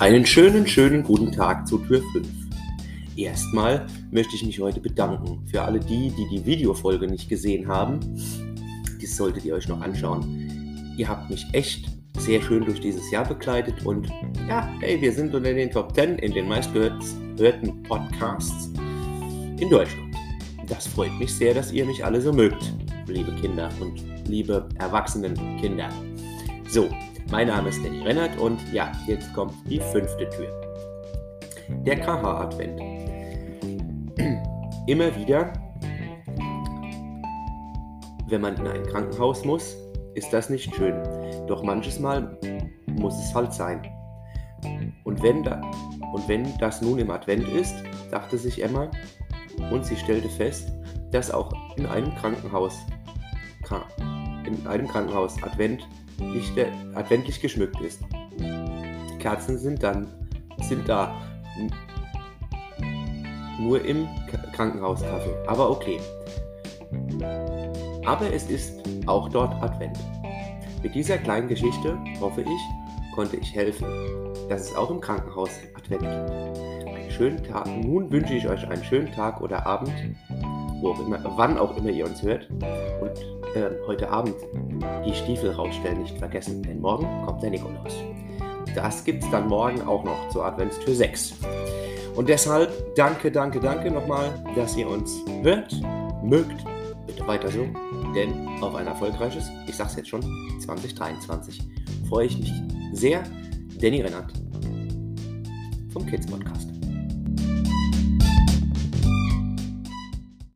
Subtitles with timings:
[0.00, 2.26] Einen schönen, schönen guten Tag zu Tür 5.
[3.16, 8.00] Erstmal möchte ich mich heute bedanken für alle die, die die Videofolge nicht gesehen haben.
[9.00, 10.94] Dies solltet ihr euch noch anschauen.
[10.98, 11.86] Ihr habt mich echt
[12.18, 14.08] sehr schön durch dieses Jahr begleitet und
[14.48, 18.70] ja, hey, wir sind unter den Top 10 in den meistgehörten Podcasts
[19.60, 20.16] in Deutschland.
[20.66, 22.72] Das freut mich sehr, dass ihr mich alle so mögt,
[23.06, 25.88] liebe Kinder und liebe erwachsenen Kinder.
[26.74, 26.88] So,
[27.30, 30.48] mein Name ist Danny Rennert und ja, jetzt kommt die fünfte Tür.
[31.68, 32.80] Der KH-Advent.
[34.88, 35.52] Immer wieder,
[38.26, 39.76] wenn man in ein Krankenhaus muss,
[40.16, 41.00] ist das nicht schön.
[41.46, 42.36] Doch manches Mal
[42.88, 43.80] muss es halt sein.
[45.04, 45.60] Und wenn, da,
[46.12, 47.76] und wenn das nun im Advent ist,
[48.10, 48.90] dachte sich Emma,
[49.70, 50.72] und sie stellte fest,
[51.12, 52.76] dass auch in einem Krankenhaus,
[54.44, 55.86] in einem Krankenhaus Advent
[56.18, 58.00] Lichter, adventlich geschmückt ist.
[59.18, 60.06] Kerzen sind dann
[60.68, 61.14] sind da
[63.58, 64.08] nur im
[64.52, 66.00] Krankenhauskaffee, aber okay.
[68.04, 69.98] Aber es ist auch dort Advent.
[70.82, 73.86] Mit dieser kleinen Geschichte, hoffe ich, konnte ich helfen,
[74.48, 76.88] dass es auch im Krankenhaus Advent gibt.
[76.88, 77.66] Einen schönen Tag.
[77.66, 79.92] Nun wünsche ich euch einen schönen Tag oder Abend,
[80.80, 82.50] wo auch immer, wann auch immer ihr uns hört.
[82.50, 84.34] Und äh, heute Abend
[85.06, 87.94] die Stiefel rausstellen nicht vergessen, denn morgen kommt der Nikolaus.
[88.74, 91.34] Das gibt es dann morgen auch noch zur Adventstür 6.
[92.16, 95.74] Und deshalb danke, danke, danke nochmal, dass ihr uns hört,
[96.22, 96.64] mögt.
[97.06, 97.66] Bitte weiter so,
[98.14, 100.22] denn auf ein erfolgreiches, ich sag's jetzt schon,
[100.60, 101.60] 2023
[102.08, 102.52] freue ich mich
[102.92, 103.22] sehr.
[103.80, 104.32] Danny Rennert
[105.92, 106.83] vom Kids Podcast.